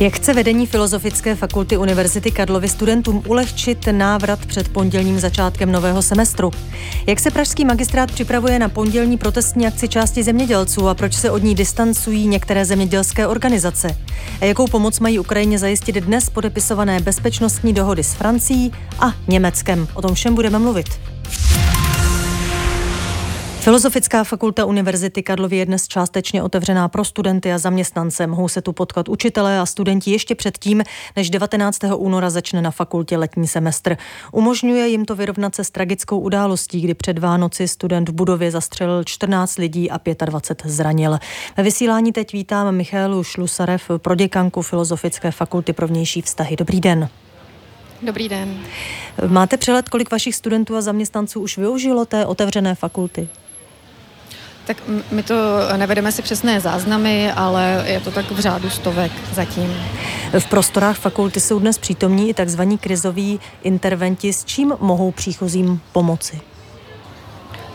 [0.00, 6.50] Jak chce vedení Filozofické fakulty Univerzity Karlovy studentům ulehčit návrat před pondělním začátkem nového semestru?
[7.06, 11.42] Jak se pražský magistrát připravuje na pondělní protestní akci části zemědělců a proč se od
[11.42, 13.96] ní distancují některé zemědělské organizace?
[14.40, 19.88] A jakou pomoc mají Ukrajině zajistit dnes podepisované bezpečnostní dohody s Francií a Německem?
[19.94, 21.07] O tom všem budeme mluvit.
[23.68, 28.26] Filozofická fakulta Univerzity Karlovy je dnes částečně otevřená pro studenty a zaměstnance.
[28.26, 30.82] Mohou se tu potkat učitelé a studenti ještě předtím,
[31.16, 31.78] než 19.
[31.96, 33.96] února začne na fakultě letní semestr.
[34.32, 39.04] Umožňuje jim to vyrovnat se s tragickou událostí, kdy před Vánoci student v budově zastřelil
[39.04, 41.18] 14 lidí a 25 zranil.
[41.56, 46.56] Ve vysílání teď vítám Michálu Šlusarev, proděkanku Filozofické fakulty pro vnější vztahy.
[46.56, 47.08] Dobrý den.
[48.02, 48.60] Dobrý den.
[49.26, 53.28] Máte přehled, kolik vašich studentů a zaměstnanců už využilo té otevřené fakulty?
[54.68, 54.76] Tak
[55.10, 55.34] my to
[55.76, 59.76] nevedeme si přesné záznamy, ale je to tak v řádu stovek zatím.
[60.38, 62.62] V prostorách fakulty jsou dnes přítomní i tzv.
[62.80, 64.32] krizoví interventi.
[64.32, 66.40] S čím mohou příchozím pomoci?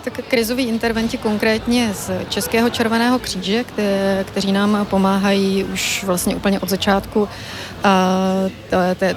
[0.04, 6.60] Tak krizoví interventi konkrétně z Českého červeného kříže, kte, kteří nám pomáhají už vlastně úplně
[6.60, 7.30] od začátku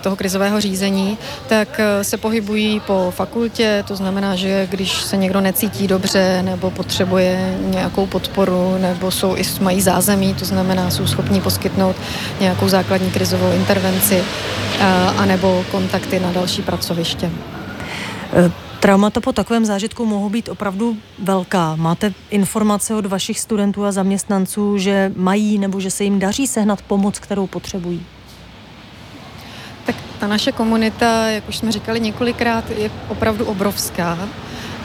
[0.01, 5.41] toho krizového řízení, tak e, se pohybují po fakultě, to znamená, že když se někdo
[5.41, 11.97] necítí dobře nebo potřebuje nějakou podporu nebo jsou, mají zázemí, to znamená, jsou schopni poskytnout
[12.41, 14.25] nějakou základní krizovou intervenci
[15.17, 17.31] anebo kontakty na další pracoviště.
[18.87, 21.77] Traumata po takovém zážitku mohou být opravdu velká.
[21.77, 26.83] Máte informace od vašich studentů a zaměstnanců, že mají nebo že se jim daří sehnat
[26.83, 28.07] pomoc, kterou potřebují?
[29.87, 34.19] Tak ta naše komunita, jak už jsme říkali několikrát, je opravdu obrovská.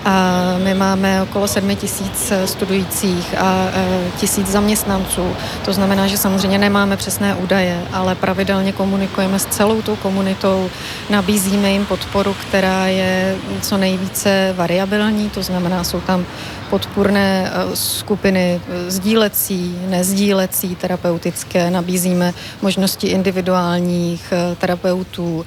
[0.05, 5.35] A my máme okolo 7 tisíc studujících a e, tisíc zaměstnanců.
[5.65, 10.69] To znamená, že samozřejmě nemáme přesné údaje, ale pravidelně komunikujeme s celou tou komunitou,
[11.09, 16.25] nabízíme jim podporu, která je co nejvíce variabilní, to znamená, jsou tam
[16.69, 25.45] podpůrné e, skupiny e, sdílecí, nezdílecí, terapeutické, nabízíme možnosti individuálních terapeutů,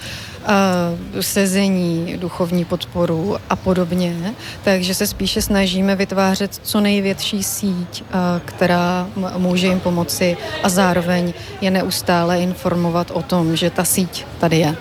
[1.21, 4.35] sezení, duchovní podporu a podobně.
[4.65, 8.05] Takže se spíše snažíme vytvářet co největší síť,
[8.45, 14.59] která může jim pomoci a zároveň je neustále informovat o tom, že ta síť tady
[14.59, 14.77] je.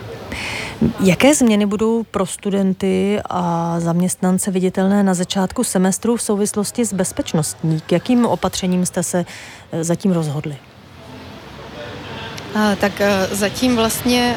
[1.03, 7.81] Jaké změny budou pro studenty a zaměstnance viditelné na začátku semestru v souvislosti s bezpečnostní?
[7.81, 9.25] K jakým opatřením jste se
[9.72, 10.57] e, zatím rozhodli?
[12.80, 14.36] Tak e, zatím vlastně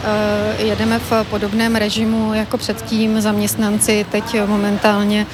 [0.59, 3.21] e, jedeme v podobném režimu jako předtím.
[3.21, 5.27] Zaměstnanci teď momentálně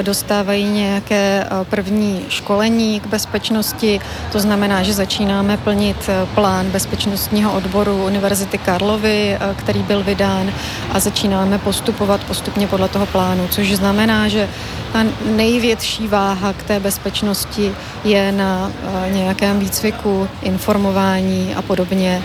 [0.00, 4.00] e, dostávají nějaké první školení k bezpečnosti.
[4.32, 10.52] To znamená, že začínáme plnit plán bezpečnostního odboru Univerzity Karlovy, který byl vydán
[10.92, 14.48] a začínáme postupovat postupně podle toho plánu, což znamená, že
[14.92, 15.04] ta
[15.36, 18.72] největší váha k té bezpečnosti je na
[19.12, 22.15] nějakém výcviku, informování a podobně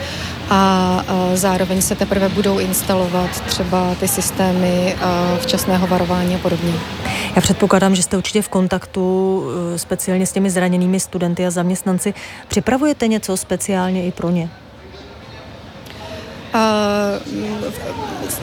[0.49, 1.03] a
[1.33, 4.95] zároveň se teprve budou instalovat třeba ty systémy
[5.39, 6.73] včasného varování a podobně.
[7.35, 9.43] Já předpokládám, že jste určitě v kontaktu
[9.75, 12.13] e, speciálně s těmi zraněnými studenty a zaměstnanci.
[12.47, 14.49] Připravujete něco speciálně i pro ně?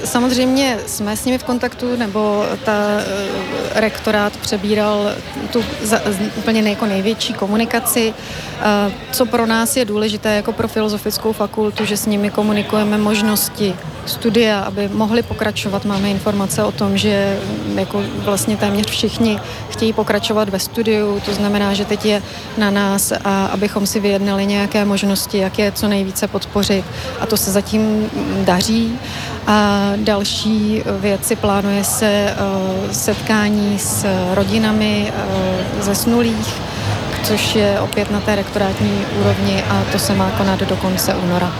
[0.04, 5.12] Samozřejmě jsme s nimi v kontaktu, nebo ta eh, rektorát přebíral
[5.53, 6.00] tu za,
[6.37, 8.15] úplně nejko největší komunikaci.
[9.12, 13.75] Co pro nás je důležité jako pro filozofickou fakultu, že s nimi komunikujeme možnosti
[14.06, 15.84] studia, aby mohli pokračovat.
[15.84, 21.34] Máme informace o tom, že mm, jako vlastně téměř všichni chtějí pokračovat ve studiu, to
[21.34, 22.22] znamená, že teď je
[22.59, 26.84] na nás, a abychom si vyjednali nějaké možnosti, jak je co nejvíce podpořit.
[27.20, 28.10] A to se zatím
[28.44, 28.99] daří.
[29.48, 32.34] A další věci plánuje se eh,
[32.94, 36.54] setkání s rodinami eh, zesnulých,
[37.22, 41.52] což je opět na té rektorátní úrovni a to se má konat do konce února.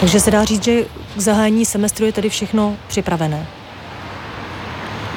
[0.00, 0.82] Takže se dá říct, že
[1.16, 3.46] k zahájení semestru je tedy všechno připravené.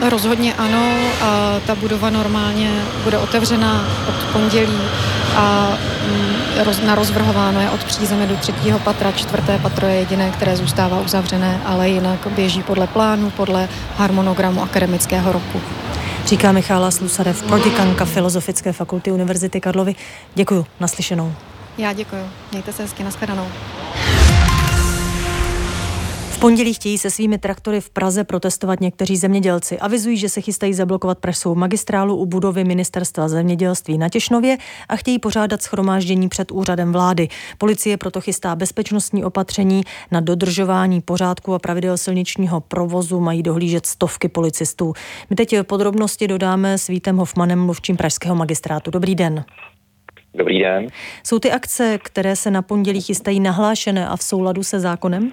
[0.09, 0.91] Rozhodně ano,
[1.21, 2.71] a ta budova normálně
[3.03, 4.79] bude otevřena od pondělí
[5.35, 5.77] a
[6.07, 11.01] mm, na rozvrhováno je od přízemí do třetího patra, čtvrté patro je jediné, které zůstává
[11.01, 15.61] uzavřené, ale jinak běží podle plánu, podle harmonogramu akademického roku.
[16.25, 19.95] Říká Michála Slusarev, proděkanka Filozofické fakulty Univerzity Karlovy.
[20.35, 21.33] Děkuji, naslyšenou.
[21.77, 22.25] Já děkuji.
[22.51, 23.47] Mějte se hezky, nashledanou.
[26.45, 29.79] Pondělí chtějí se svými traktory v Praze protestovat někteří zemědělci.
[29.79, 34.57] Avizují, že se chystají zablokovat pražskou magistrálu u budovy ministerstva zemědělství na Těšnově
[34.89, 37.27] a chtějí pořádat schromáždění před úřadem vlády.
[37.57, 43.19] Policie proto chystá bezpečnostní opatření na dodržování pořádku a pravidel silničního provozu.
[43.19, 44.93] Mají dohlížet stovky policistů.
[45.29, 48.91] My teď podrobnosti dodáme s Vítem Hofmanem, mluvčím pražského magistrátu.
[48.91, 49.45] Dobrý den.
[50.33, 50.87] Dobrý den.
[51.23, 55.31] Jsou ty akce, které se na pondělí chystají nahlášené a v souladu se zákonem?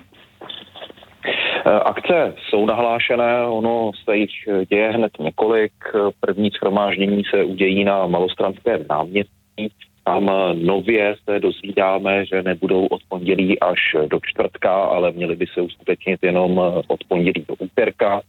[1.66, 4.30] Eh, akce jsou nahlášené, ono se jich
[4.68, 5.72] děje hned několik.
[6.20, 9.68] První schromáždění se udějí na Malostranském náměstí.
[10.04, 15.60] Tam nově se dozvídáme, že nebudou od pondělí až do čtvrtka, ale měly by se
[15.60, 18.20] uskutečnit jenom od pondělí do úterka.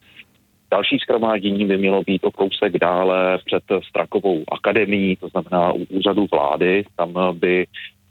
[0.71, 6.27] Další schromáždění by mělo být o kousek dále před Strakovou akademií, to znamená u úřadu
[6.31, 6.83] vlády.
[6.95, 7.65] Tam by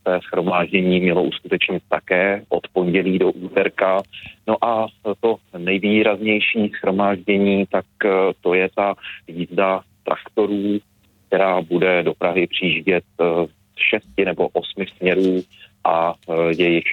[0.08, 4.02] se schromáždění mělo uskutečnit také od pondělí do úterka.
[4.46, 4.87] No a
[5.20, 8.08] to nejvýraznější schromáždění, tak eh,
[8.40, 8.94] to je ta
[9.28, 10.78] jízda traktorů,
[11.26, 15.43] která bude do Prahy přijíždět z eh, šesti nebo osmi směrů
[15.84, 16.84] a eh, jejich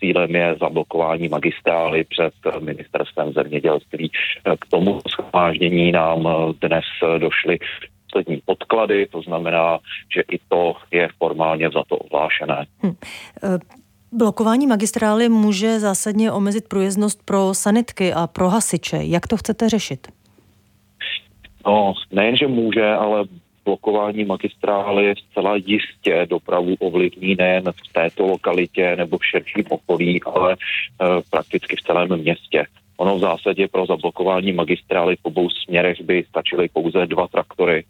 [0.00, 4.10] cílem je zablokování magistrály před ministerstvem zemědělství.
[4.60, 6.28] K tomu schromáždění nám
[6.60, 6.84] dnes
[7.18, 7.58] došly
[8.12, 9.78] poslední podklady, to znamená,
[10.14, 12.66] že i to je formálně za to ohlášené.
[12.82, 12.94] Hm.
[14.12, 18.98] Blokování magistrály může zásadně omezit průjezdnost pro sanitky a pro hasiče.
[19.02, 20.08] Jak to chcete řešit?
[21.66, 23.24] No, nejenže může, ale
[23.64, 30.52] blokování magistrály zcela jistě dopravu ovlivní nejen v této lokalitě nebo v širším okolí, ale
[30.52, 30.56] e,
[31.30, 32.66] prakticky v celém městě.
[32.98, 37.84] Ono v zásadě pro zablokování magistrály v obou směrech by stačily pouze dva traktory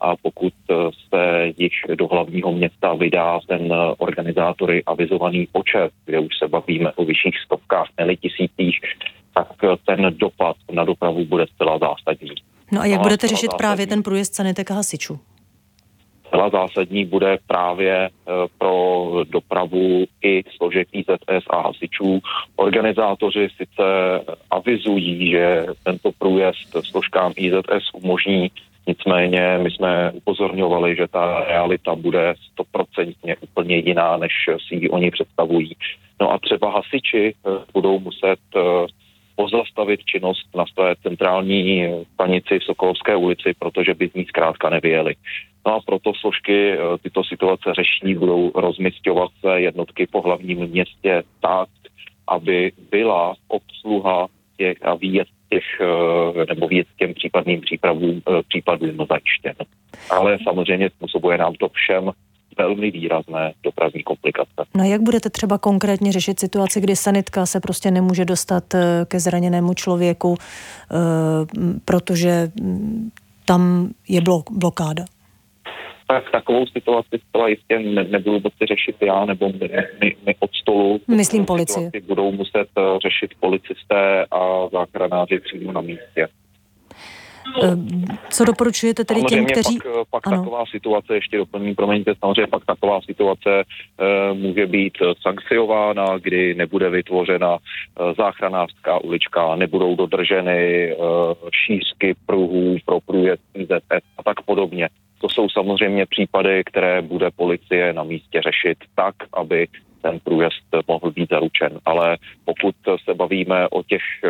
[0.00, 0.74] a pokud eh,
[1.08, 6.92] se již do hlavního města vydá ten eh, organizátory avizovaný počet, kde už se bavíme
[6.92, 8.80] o vyšších stovkách, ne tisících,
[9.34, 12.30] tak eh, ten dopad na dopravu bude zcela zásadní.
[12.72, 13.58] No a jak no, budete řešit zásadní.
[13.58, 15.18] právě ten průjezd sanitek a hasičů?
[16.34, 18.10] Zcela zásadní bude právě e,
[18.58, 22.20] pro dopravu i složek IZS a hasičů.
[22.56, 23.84] Organizátoři sice
[24.50, 28.50] avizují, že tento průjezd složkám IZS umožní,
[28.86, 34.32] nicméně my jsme upozorňovali, že ta realita bude stoprocentně úplně jiná, než
[34.68, 35.76] si ji oni představují.
[36.20, 38.60] No a třeba hasiči e, budou muset e,
[39.36, 45.14] pozastavit činnost na své centrální stanici v Sokolovské ulici, protože by z ní zkrátka nevyjeli.
[45.66, 51.22] No a proto složky eh, tyto situace řeší, budou rozmistovat se jednotky po hlavním městě
[51.40, 51.68] tak,
[52.28, 54.26] aby byla obsluha
[54.56, 59.54] těch a výjezd těch, eh, nebo výjezd těm případným přípravům, eh, případům zajištěn.
[60.10, 62.10] Ale samozřejmě způsobuje nám to všem
[62.58, 64.64] velmi výrazné dopravní komplikace.
[64.74, 68.64] No jak budete třeba konkrétně řešit situaci, kdy sanitka se prostě nemůže dostat
[69.08, 70.36] ke zraněnému člověku,
[71.84, 72.50] protože
[73.44, 75.04] tam je blok, blokáda?
[76.14, 79.70] Tak takovou situaci zcela jistě ne, nebudu moci řešit já nebo my,
[80.00, 81.00] my, my od stolu.
[81.08, 81.90] Myslím policie.
[82.06, 86.28] Budou muset eh, řešit policisté a záchranáři přímo na místě.
[87.62, 87.76] Eh,
[88.30, 89.78] co doporučujete tedy samozřejmě těm, kteří...
[89.78, 93.64] Pak, eh, pak taková situace, ještě doplním, promiňte, samozřejmě pak taková situace e,
[94.34, 100.96] může být sankciována, kdy nebude vytvořena e, záchranářská ulička, nebudou dodrženy e,
[101.66, 104.88] šířky pruhů pro průjezd IZS a tak podobně.
[105.18, 109.68] To jsou samozřejmě případy, které bude policie na místě řešit tak, aby
[110.04, 111.78] ten průjezd mohl být zaručen.
[111.84, 114.28] Ale pokud se bavíme o těch eh,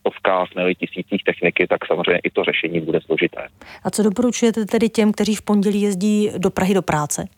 [0.00, 3.48] stovkách, nebo tisících techniky, tak samozřejmě i to řešení bude složité.
[3.84, 7.28] A co doporučujete tedy těm, kteří v pondělí jezdí do Prahy do práce?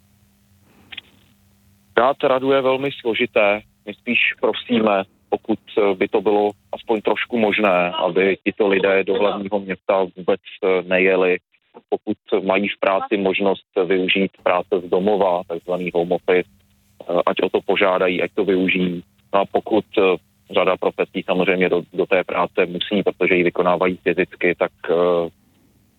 [1.97, 3.61] Dát radu je velmi složité.
[3.87, 5.59] My spíš prosíme, pokud
[5.99, 11.39] by to bylo aspoň trošku možné, aby tito lidé do hlavního města vůbec eh, nejeli,
[11.89, 17.49] pokud mají v práci možnost využít práce z domova, takzvaný home office, eh, ať o
[17.49, 19.03] to požádají, ať to využijí.
[19.35, 20.03] No a pokud eh,
[20.51, 24.95] řada profesí samozřejmě do, do té práce musí, protože ji vykonávají fyzicky, tak eh,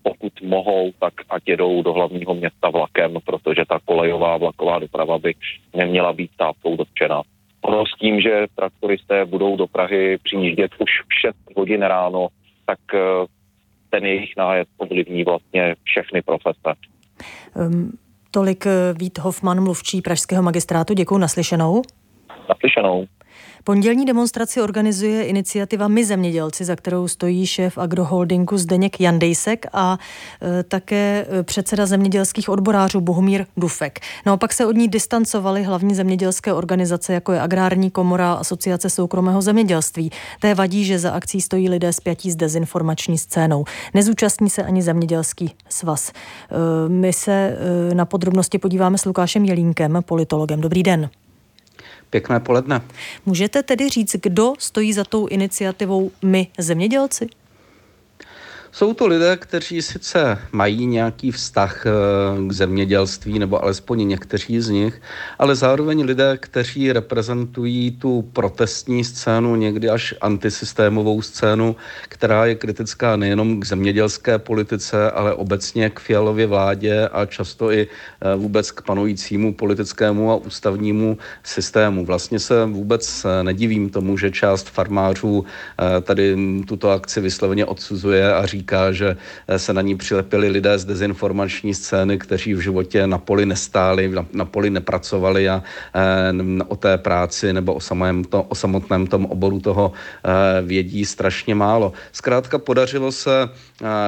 [0.04, 5.34] pokud mohou, tak ať jedou do hlavního města vlakem, protože ta kolejová vlaková doprava by
[5.74, 7.22] neměla být stávkou dotčena.
[7.62, 12.28] Ono s tím, že traktoristé budou do Prahy přijíždět už v 6 hodin ráno,
[12.66, 12.80] tak
[13.96, 16.74] ten jejich nájezd ovlivní vlastně všechny profese.
[17.54, 17.98] Um,
[18.32, 20.94] tolik eh, Vít Hofman, mluvčí Pražského magistrátu.
[20.94, 21.82] Děkuji naslyšenou.
[22.50, 23.06] Naslyšenou.
[23.68, 30.00] Pondělní demonstraci organizuje iniciativa My zemědělci, za kterou stojí šéf agroholdingu Zdeněk Jandejsek a
[30.42, 34.00] e, také e, předseda zemědělských odborářů Bohumír Dufek.
[34.26, 40.12] Naopak se od ní distancovaly hlavní zemědělské organizace, jako je Agrární komora Asociace soukromého zemědělství.
[40.40, 43.66] Té vadí, že za akcí stojí lidé spjatí s dezinformační scénou.
[43.94, 46.10] Nezúčastní se ani zemědělský svaz.
[46.10, 47.58] E, my se
[47.94, 50.62] na podrobnosti podíváme s Lukášem Jelínkem, politologem.
[50.62, 51.10] Dobrý den.
[52.10, 52.82] Pěkné poledne.
[53.26, 57.28] Můžete tedy říct, kdo stojí za tou iniciativou My zemědělci?
[58.76, 61.90] Jsou to lidé, kteří sice mají nějaký vztah eh,
[62.48, 65.02] k zemědělství, nebo alespoň někteří z nich,
[65.40, 71.76] ale zároveň lidé, kteří reprezentují tu protestní scénu, někdy až antisystémovou scénu,
[72.10, 77.88] která je kritická nejenom k zemědělské politice, ale obecně k Fialově vládě a často i
[77.88, 82.06] eh, vůbec k panujícímu politickému a ústavnímu systému.
[82.06, 85.46] Vlastně se vůbec eh, nedivím tomu, že část farmářů
[86.02, 89.18] tady tuto akci vysloveně odsuzuje a říká, říká, že
[89.48, 94.10] eh, se na ní přilepili lidé z dezinformační scény, kteří v životě na poli nestáli,
[94.10, 95.62] na, na poli nepracovali a
[95.94, 101.06] e, o té práci nebo o, samém to, o samotném tom oboru toho e, vědí
[101.06, 101.94] strašně málo.
[102.12, 103.50] Zkrátka podařilo se e,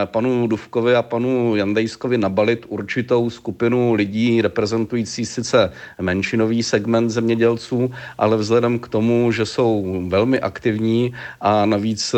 [0.05, 5.71] panu Duvkovi a panu Jandejskovi nabalit určitou skupinu lidí reprezentující sice
[6.01, 12.15] menšinový segment zemědělců, ale vzhledem k tomu, že jsou velmi aktivní a navíc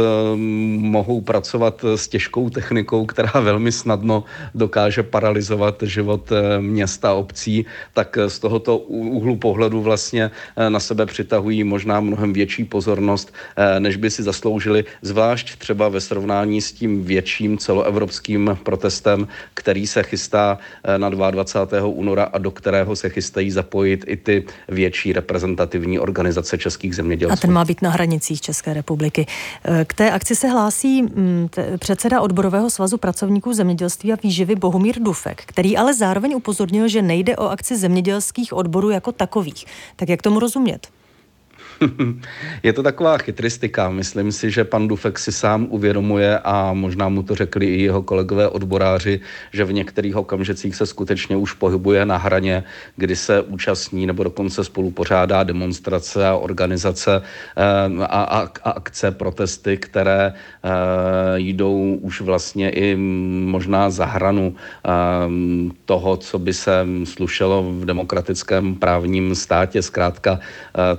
[0.77, 4.23] mohou pracovat s těžkou těžkou technikou, která velmi snadno
[4.55, 10.79] dokáže paralizovat život eh, města obcí, tak eh, z tohoto úhlu pohledu vlastně eh, na
[10.79, 13.33] sebe přitahují možná mnohem větší pozornost,
[13.79, 20.03] než by si zasloužili, zvlášť třeba ve srovnání s tím větším celoevropským protestem, který se
[20.03, 20.57] chystá
[20.97, 21.87] na 22.
[21.87, 27.33] února a do kterého se chystají zapojit i ty větší reprezentativní organizace českých zemědělců.
[27.33, 29.25] A ten má být na hranicích České republiky.
[29.87, 35.43] K té akci se hlásí mm, předseda odborového svazu pracovníků zemědělství a výživy Bohumír Dufek,
[35.45, 39.65] který ale zároveň upozornil, že nejde o akci zemědělských odborů jako takových.
[39.95, 40.98] Tak jak tomu rozumět?
[42.63, 43.89] Je to taková chytristika.
[43.89, 48.03] Myslím si, že pan Dufek si sám uvědomuje a možná mu to řekli i jeho
[48.03, 49.19] kolegové odboráři,
[49.53, 52.63] že v některých okamžicích se skutečně už pohybuje na hraně,
[52.95, 57.21] kdy se účastní nebo dokonce spolu pořádá demonstrace a organizace
[57.57, 57.63] eh,
[58.03, 60.33] a, a, a akce, protesty, které
[60.63, 60.69] uh,
[61.35, 62.95] jdou už vlastně i
[63.45, 64.91] možná za hranu uh,
[65.85, 69.81] toho, co by se slušelo v demokratickém právním státě.
[69.81, 70.39] Zkrátka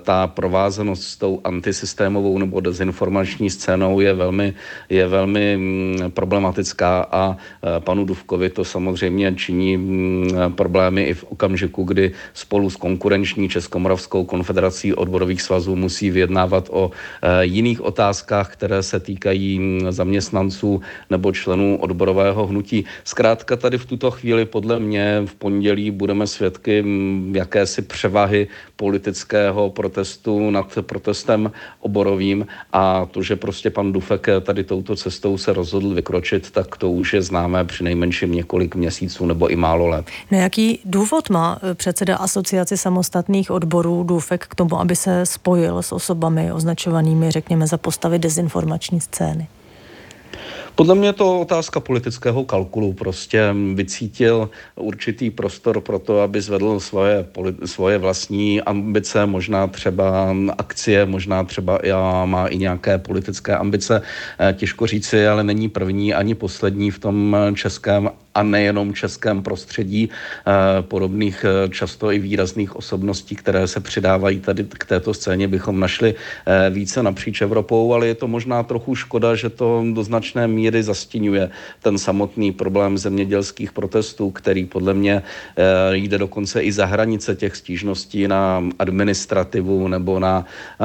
[0.03, 4.55] ta provázání provázanost s tou antisystémovou nebo dezinformační scénou je velmi,
[4.89, 11.25] je velmi mm, problematická a e, panu Duvkovi to samozřejmě činí mm, problémy i v
[11.25, 16.91] okamžiku, kdy spolu s konkurenční Českomoravskou konfederací odborových svazů musí vyjednávat o
[17.23, 22.85] e, jiných otázkách, které se týkají mm, zaměstnanců nebo členů odborového hnutí.
[23.05, 26.85] Zkrátka tady v tuto chvíli podle mě v pondělí budeme svědky
[27.35, 28.47] jakési převahy
[28.77, 35.52] politického protestu nad protestem oborovým a to, že prostě pan Dufek tady touto cestou se
[35.52, 40.07] rozhodl vykročit, tak to už je známé při nejmenším několik měsíců nebo i málo let.
[40.31, 45.83] No jaký důvod má eh, předseda asociace samostatných odborů Dufek k tomu, aby se spojil
[45.83, 49.49] s osobami označovanými, řekněme, za postavy dezinformační scény?
[50.81, 52.93] Podle mě je to otázka politického kalkulu.
[52.93, 57.27] Prostě vycítil určitý prostor pro to, aby zvedl svoje,
[57.65, 61.79] svoje vlastní ambice, možná třeba akcie, možná třeba
[62.25, 64.03] má i nějaké politické ambice.
[64.41, 70.11] Eh, těžko říci, ale není první ani poslední v tom českém a nejenom českém prostředí
[70.11, 75.81] eh, podobných eh, často i výrazných osobností, které se přidávají tady k této scéně, bychom
[75.81, 76.15] našli
[76.71, 81.51] více napříč Evropou, ale je to možná trochu škoda, že to do značné míry zastínuje
[81.83, 87.57] ten samotný problém zemědělských protestů, který podle mě eh, jde dokonce i za hranice těch
[87.57, 90.85] stížností na administrativu nebo na eh,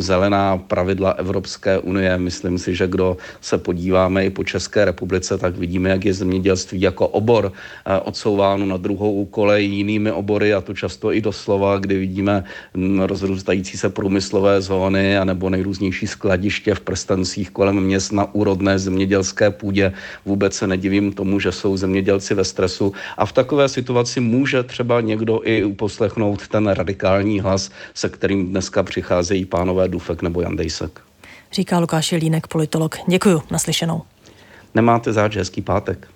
[0.00, 2.18] zelená pravidla Evropské unie.
[2.18, 6.69] Myslím si, že kdo se podíváme i po České republice, tak vidíme, jak je zemědělství
[6.72, 7.52] jako obor
[7.86, 12.44] eh, odsouváno na druhou kolej jinými obory a to často i doslova, kdy vidíme
[12.76, 19.50] hm, rozrůstající se průmyslové zóny anebo nejrůznější skladiště v prstencích kolem měst na úrodné zemědělské
[19.50, 19.92] půdě.
[20.24, 25.00] Vůbec se nedivím tomu, že jsou zemědělci ve stresu a v takové situaci může třeba
[25.00, 31.00] někdo i uposlechnout ten radikální hlas, se kterým dneska přicházejí pánové Dufek nebo Jandejsek.
[31.52, 32.96] Říká Lukáš Jelínek, politolog.
[33.08, 34.02] Děkuji, naslyšenou.
[34.74, 36.08] Nemáte záč, hezký pátek.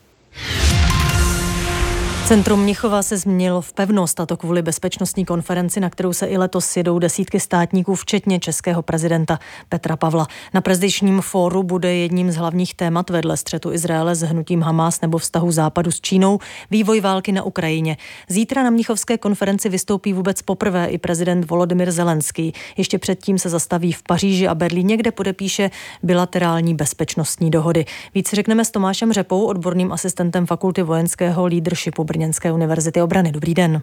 [2.29, 6.37] Centrum Mnichova se změnilo v pevnost, a to kvůli bezpečnostní konferenci, na kterou se i
[6.37, 9.39] letos jedou desítky státníků, včetně českého prezidenta
[9.69, 10.27] Petra Pavla.
[10.55, 15.19] Na prezidenčním fóru bude jedním z hlavních témat vedle střetu Izraele s hnutím Hamas nebo
[15.19, 16.39] vztahu západu s Čínou
[16.71, 17.97] vývoj války na Ukrajině.
[18.29, 22.53] Zítra na Mnichovské konferenci vystoupí vůbec poprvé i prezident Volodymyr Zelenský.
[22.77, 25.71] Ještě předtím se zastaví v Paříži a Berlíně, kde podepíše
[26.03, 27.85] bilaterální bezpečnostní dohody.
[28.15, 33.33] Víc řekneme s Tomášem Řepou, odborným asistentem Fakulty vojenského leadershipu Brněnské univerzity obrany.
[33.33, 33.83] Dobrý den.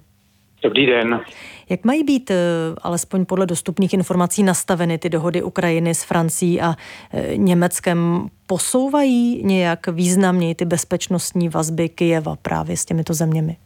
[0.64, 1.22] Dobrý den.
[1.70, 2.36] Jak mají být, eh,
[2.82, 6.74] alespoň podle dostupných informací, nastaveny ty dohody Ukrajiny s Francií a
[7.14, 8.28] eh, Německem?
[8.48, 13.58] Posouvají nějak významněji ty bezpečnostní vazby Kyjeva právě s těmito zeměmi?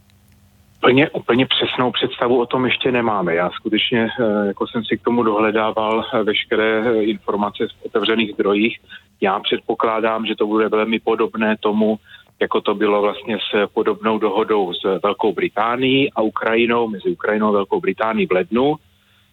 [0.78, 3.36] Úplně, úplně přesnou představu o tom ještě nemáme.
[3.36, 8.80] Já skutečně, eh, jako jsem si k tomu dohledával veškeré informace z otevřených zdrojích,
[9.22, 12.00] já předpokládám, že to bude velmi podobné tomu,
[12.40, 17.52] jako to bylo vlastně s podobnou dohodou s Velkou Británií a Ukrajinou, mezi Ukrajinou a
[17.52, 18.76] Velkou Británií v lednu,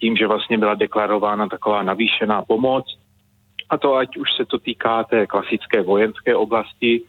[0.00, 2.84] tím, že vlastně byla deklarována taková navýšená pomoc,
[3.72, 7.00] a to ať už se to týká té klasické vojenské oblasti,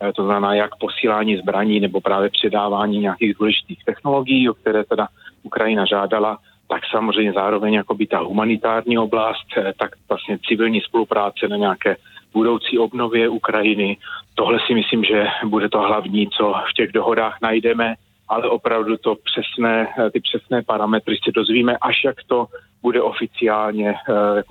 [0.00, 5.08] eh, to znamená jak posílání zbraní nebo právě předávání nějakých důležitých technologií, o které teda
[5.42, 11.48] Ukrajina žádala, tak samozřejmě zároveň jako by ta humanitární oblast, eh, tak vlastně civilní spolupráce
[11.48, 11.96] na nějaké
[12.32, 13.96] budoucí obnově Ukrajiny.
[14.34, 17.94] Tohle si myslím, že bude to hlavní, co v těch dohodách najdeme,
[18.28, 22.46] ale opravdu to přesné, ty přesné parametry si dozvíme, až jak to
[22.82, 23.94] bude oficiálně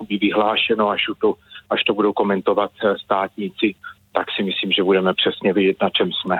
[0.00, 1.34] uh, vyhlášeno, až to,
[1.70, 3.74] až to budou komentovat eh, státníci,
[4.12, 6.36] tak si myslím, že budeme přesně vidět, na čem jsme.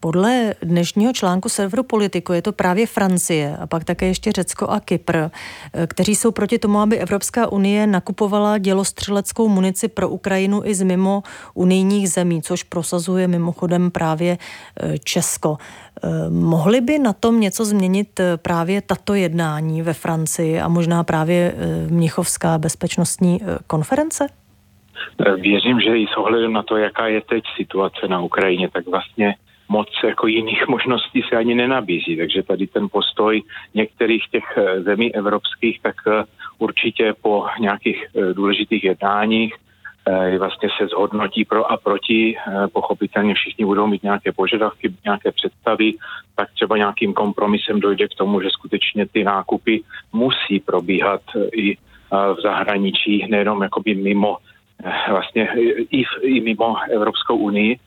[0.00, 4.80] Podle dnešního článku serveru Politico je to právě Francie a pak také ještě Řecko a
[4.80, 5.18] Kypr,
[5.86, 11.22] kteří jsou proti tomu, aby Evropská unie nakupovala dělostřeleckou munici pro Ukrajinu i z mimo
[11.54, 14.38] unijních zemí, což prosazuje mimochodem právě
[14.80, 15.56] e, Česko.
[15.56, 21.54] E, mohli by na tom něco změnit právě tato jednání ve Francii a možná právě
[21.90, 24.26] Mnichovská bezpečnostní konference?
[25.36, 29.34] Věřím, že i s ohledem na to, jaká je teď situace na Ukrajině, tak vlastně
[29.72, 32.16] moc jako jiných možností se ani nenabízí.
[32.16, 33.42] Takže tady ten postoj
[33.74, 36.24] některých těch eh, zemí evropských, tak eh,
[36.58, 39.54] určitě po nějakých eh, důležitých jednáních
[40.38, 42.36] vlastně se zhodnotí pro a proti.
[42.72, 45.94] Pochopitelně všichni budou mít nějaké požadavky, nějaké představy,
[46.34, 51.22] tak třeba nějakým kompromisem dojde k tomu, že skutečně ty nákupy musí probíhat
[51.54, 51.78] i
[52.10, 54.36] v zahraničí, nejenom jakoby mimo
[55.10, 55.48] vlastně
[55.90, 57.78] i, v, i mimo Evropskou unii,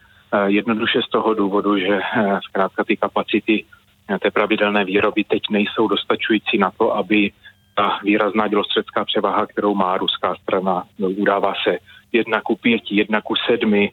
[0.45, 3.65] jednoduše z toho důvodu, že eh, zkrátka ty kapacity
[4.09, 7.31] eh, té pravidelné výroby teď nejsou dostačující na to, aby
[7.75, 11.77] ta výrazná dělostředská převaha, kterou má ruská strana, no, udává se
[12.11, 13.91] jedna ku pěti, jedna ku sedmi,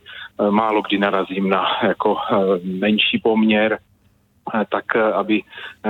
[0.51, 2.16] málo kdy narazím na jako
[2.62, 3.79] menší poměr,
[4.68, 5.42] tak aby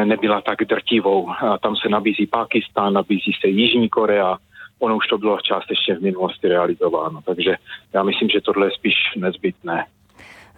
[0.05, 1.29] nebyla tak drtivou.
[1.61, 4.39] Tam se nabízí Pakistán, nabízí se Jižní Korea,
[4.83, 7.21] ono už to bylo částečně v minulosti realizováno.
[7.27, 7.57] Takže
[7.93, 9.87] já myslím, že tohle je spíš nezbytné.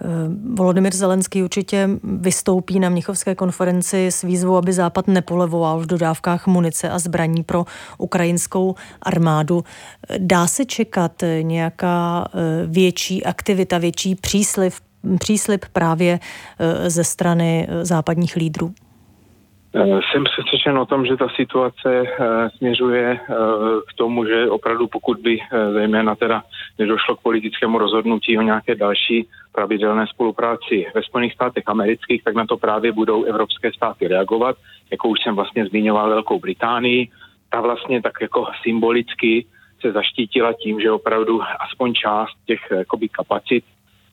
[0.05, 0.09] Eh,
[0.55, 6.91] Volodymyr Zelenský určitě vystoupí na Mnichovské konferenci s výzvou, aby Západ nepolevoval v dodávkách munice
[6.91, 7.65] a zbraní pro
[7.99, 9.65] ukrajinskou armádu.
[10.19, 14.75] Dá se čekat nějaká eh, větší aktivita, větší příslip,
[15.19, 16.21] příslip právě
[16.59, 18.75] eh, ze strany západních lídrů?
[19.77, 23.35] Eh, jsem přesvědčen o tom, že ta situace eh, směřuje eh,
[23.89, 25.39] k tomu, že opravdu pokud by
[25.73, 26.43] zejména teda
[26.79, 32.47] nedošlo k politickému rozhodnutí o nějaké další pravidelné spolupráci ve Spojených státech amerických, tak na
[32.47, 34.57] to právě budou evropské státy reagovat.
[34.91, 37.09] Jako už jsem vlastně zmiňoval Velkou Británii,
[37.51, 39.47] ta vlastně tak jako symbolicky
[39.81, 43.65] se zaštítila tím, že opravdu aspoň část těch jakoby, kapacit,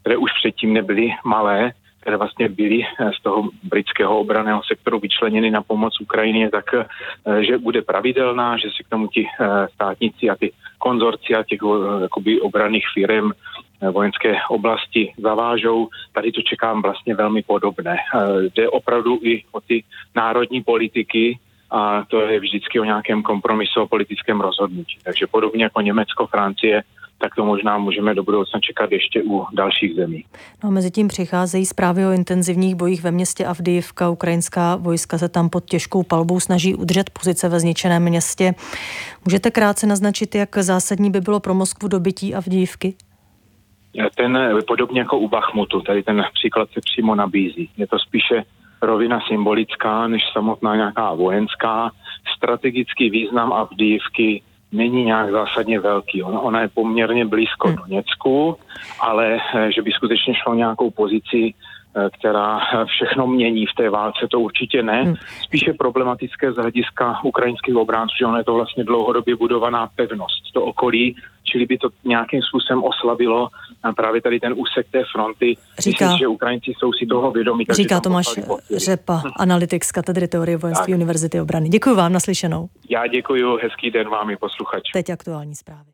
[0.02, 5.52] které už předtím nebyly malé, které vlastně byly eh, z toho britského obraného sektoru vyčleněny
[5.52, 10.30] na pomoc Ukrajině, tak eh, že bude pravidelná, že se k tomu ti eh, státníci
[10.30, 11.60] a ty konzorcia těch
[12.02, 13.32] jakoby obraných firm
[13.92, 15.88] vojenské oblasti zavážou.
[16.14, 17.98] Tady to čekám vlastně velmi podobné.
[18.56, 19.84] Jde opravdu i o ty
[20.16, 21.40] národní politiky,
[21.72, 24.98] a to je vždycky o nějakém kompromisu o politickém rozhodnutí.
[25.04, 26.84] Takže podobně jako Německo, Francie,
[27.22, 30.26] tak to možná můžeme do budoucna čekat ještě u dalších zemí.
[30.64, 34.10] No a mezi tím přicházejí zprávy o intenzivních bojích ve městě Avdijivka.
[34.10, 38.54] Ukrajinská vojska se tam pod těžkou palbou snaží udržet pozice ve zničeném městě.
[39.26, 42.94] Můžete krátce naznačit, jak zásadní by bylo pro Moskvu dobytí Avdijivky?
[44.16, 47.70] Ten podobně jako u Bachmutu, tady ten příklad se přímo nabízí.
[47.78, 48.44] Je to spíše
[48.82, 51.92] rovina symbolická, než samotná nějaká vojenská.
[52.38, 56.24] Strategický význam Avdijivky není nějak zásadně velký.
[56.24, 57.78] Ona, ona je poměrně blízko hmm.
[57.88, 58.58] Něcku,
[59.00, 59.40] ale
[59.76, 61.54] že by skutečně šlo nějakou pozici
[61.96, 65.04] Eh, která všechno mění v té válce, to určitě ne.
[65.04, 65.16] Hmm.
[65.44, 70.64] Spíše problematické z hlediska ukrajinských obránců, že ono je to vlastně dlouhodobě budovaná pevnost, to
[70.64, 71.16] okolí,
[71.52, 73.48] čili by to nějakým způsobem oslabilo
[73.96, 75.58] právě tady ten úsek té fronty.
[75.80, 77.66] Říká, Myslím, že Ukrajinci jsou si toho vědomí.
[77.72, 78.26] Říká Tomáš
[78.76, 79.32] Řepa, hm.
[79.40, 81.70] analytik z katedry teorie vojenské univerzity obrany.
[81.70, 82.68] Děkuji vám, naslyšenou.
[82.90, 84.84] Já děkuji, hezký den vám i posluchač.
[84.94, 85.90] Teď aktuální zprávy.